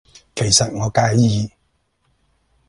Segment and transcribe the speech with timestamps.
[0.35, 1.51] 其實我介意